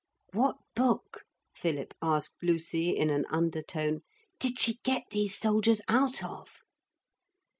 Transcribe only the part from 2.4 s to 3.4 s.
Lucy in an